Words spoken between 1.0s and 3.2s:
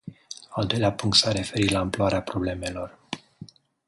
punct s-a referit la amploarea problemelor.